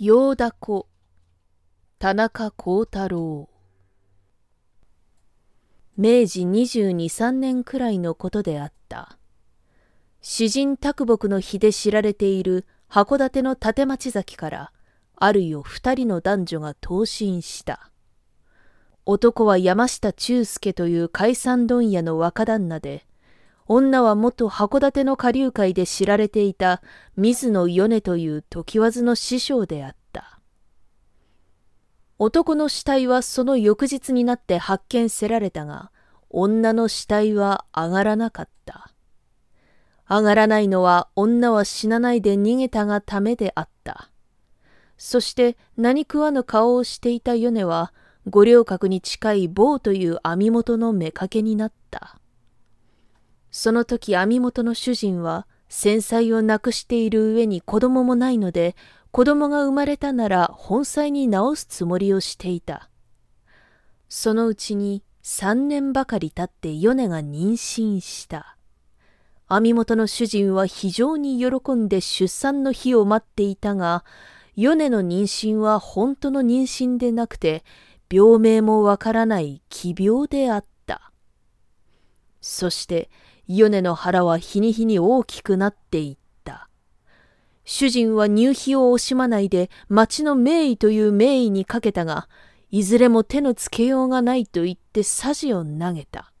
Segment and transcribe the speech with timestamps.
[0.00, 0.86] 陽田子
[1.98, 3.48] 田中幸太郎
[5.96, 9.18] 明治22、3年くらいのことであった。
[10.20, 14.72] 詩人卓木の日で知られている函館の立町崎から、
[15.16, 17.90] あるよ二人の男女が投身した。
[19.04, 23.07] 男は山下忠介という海産問屋の若旦那で、
[23.70, 26.82] 女は元函館の下流会で知られていた
[27.16, 30.40] 水野米という時わずの師匠であった。
[32.18, 35.92] 男の死体はその翌日になって発見せられたが、
[36.30, 38.90] 女の死体は上がらなかった。
[40.08, 44.10] 上がらないのは女は死なないで逃げたがためであった。
[44.96, 47.92] そして何食わぬ顔をしていた米は、
[48.26, 52.18] 五稜郭に近い棒という網元の妾になった。
[53.50, 58.76] その時網元の主人は繊細をなくしている上に子供もないので
[59.10, 62.90] 子供が生まれたなら本妻に直すつもりをしていた。
[64.08, 68.56] そのうちに三年ばかり経って米が妊娠した。
[69.46, 74.04] 網元の主人は非常に喜んで出産の日を待っていたが、
[74.56, 77.64] 米の妊娠は本当の妊娠でなくて、
[78.10, 81.12] 病名もわからない奇病であった。
[82.40, 83.10] そして、
[83.48, 86.68] 米の腹は日に日に大きくなっていった。
[87.64, 92.28] 主人は入費を惜しまないで町の名医という名医にかけたが、
[92.70, 96.32] いずれも手のつけようがないと言ってさじを投げた。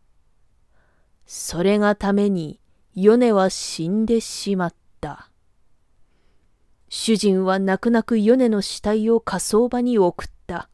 [1.26, 2.60] それがために
[2.94, 5.30] 米は死んでしまった。
[6.90, 10.68] 主人は泣く泣く米の死体を火葬場に送った。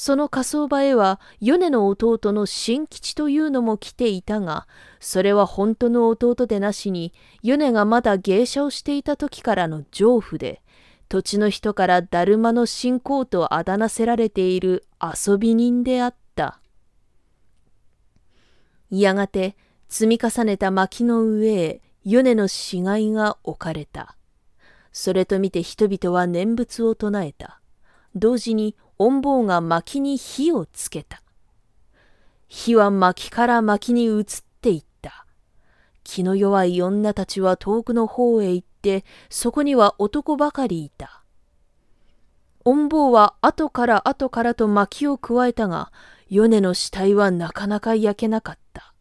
[0.00, 4.68] その火葬場へは米の弟の新吉というのも来ていたが、
[5.00, 10.62] それは本当の弟でなしに、米がまだ芸者をしていた時からの丈夫で、
[11.08, 16.60] 土地の人からだるまの信仰とあだなせられている遊び人であった。
[18.90, 19.56] やがて
[19.88, 24.16] 積み重ねた薪の上へ米の死骸が置かれた。
[24.92, 27.60] それと見て人々は念仏を唱えた。
[28.14, 31.22] 同時に恩坊が薪に火をつけた。
[32.48, 34.24] 火は薪から薪に移っ
[34.60, 35.26] ていった。
[36.02, 41.22] 気の弱い女たちは遠くの方へ行って、そこには男ばかりいた。
[42.64, 45.92] 恩坊は後から後からと薪を加えたが、
[46.28, 48.94] 米の死体はなかなか焼けなかった。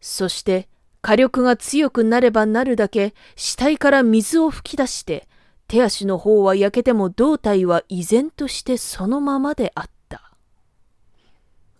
[0.00, 0.68] そして、
[1.02, 5.28] 火力が強くなればなるだけ、死体から水を吹き出して、
[5.70, 10.32] 手足の方は焼けても胴体は依然としてそのままであった。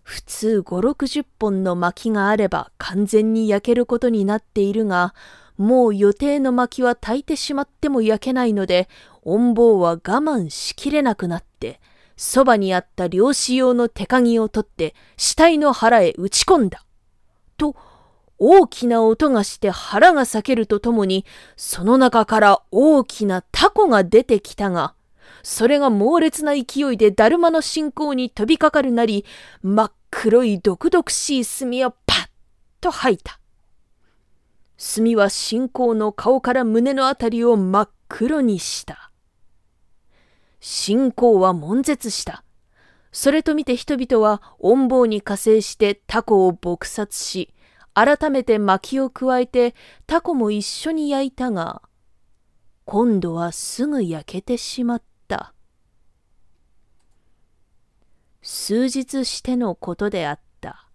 [0.01, 5.13] 普通五六十本の薪があれば完全に焼けることになっているが、
[5.57, 8.87] もう予定の薪は焚いてしまっても焼けないので、
[9.23, 11.81] 恩坊は我慢しきれなくなって、
[12.15, 16.85] そばにあった漁師用の手鍵を取って死体の腹へ打ち込んだ。
[17.57, 17.75] と、
[18.43, 21.25] 大きな音がして腹が裂けるとともに、
[21.57, 24.95] その中から大きなタコが出てきたが、
[25.43, 29.25] それが猛烈な勢いでだるまの信仰に飛びかかるなり、
[29.61, 32.29] 真っ黒い毒々しい墨をパッ
[32.81, 33.39] と吐いた。
[34.75, 39.11] 墨は信仰の顔から胸のあたりを真っ黒にした。
[40.59, 42.43] 信仰は悶絶した。
[43.11, 47.53] それと見て人々は陰謀に加勢してタコを撲殺し、
[47.93, 49.75] 改めて薪を加えて
[50.07, 51.81] タコも一緒に焼いたが、
[52.85, 55.53] 今度はすぐ焼けてしまった。
[58.41, 60.87] 数日してのことであった。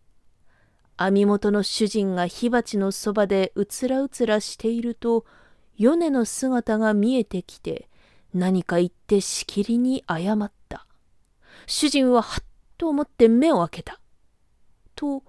[0.96, 5.26] 網元の主人が火鉢のそばでうつらうつらしていると、
[5.78, 7.88] 米の姿が見えてきて、
[8.32, 10.86] 何か言ってしきりに謝った。
[11.66, 12.44] 主人ははっ
[12.78, 14.00] と思って目を開けた。
[14.94, 15.22] と、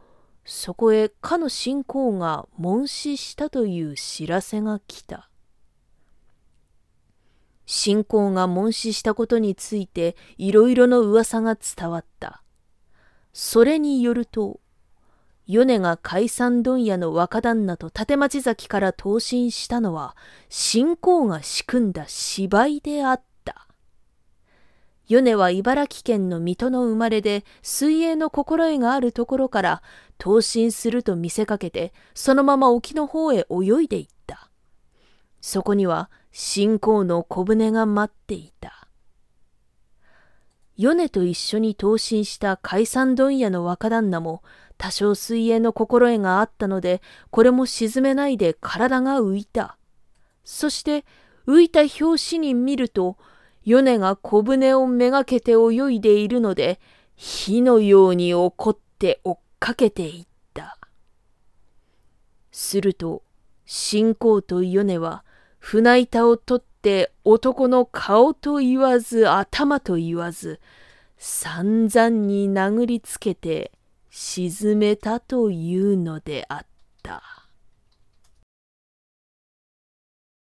[0.49, 5.29] そこへかの信仰が問死したという知らせが来た。
[7.65, 12.43] 信仰が問死したことについていろいろの噂が伝わった。
[13.33, 14.61] それによると、
[15.47, 20.15] 米が海産問屋の若旦那と立町崎から投身したのは、
[20.47, 23.26] 信仰が仕組んだ芝居であった。
[25.07, 29.81] 米は茨城県の水戸の生まれで、水泳の心得があるところから、
[30.17, 34.49] 投身すると見せかけて、そのまま沖の方へ泳いでいった。
[35.39, 38.87] そこには信仰の小舟が待っていた。
[40.75, 44.43] 米と一緒に投身した海産問屋の若旦那も
[44.77, 47.01] 多少水泳の心得があったので、
[47.31, 49.77] これも沈めないで体が浮いた。
[50.43, 51.05] そして
[51.47, 53.17] 浮いた拍子に見ると、
[53.67, 56.79] 米が小舟をめがけて泳いでいるので、
[57.17, 60.77] 火のように怒って追っかけていった。
[62.49, 63.23] すると、
[63.65, 65.25] 信仰と米は
[65.59, 70.61] 船板を取って男の顔と言わず頭と言わず、
[71.17, 73.73] 散々に殴りつけて
[74.09, 76.65] 沈めたというのであっ
[77.03, 77.36] た。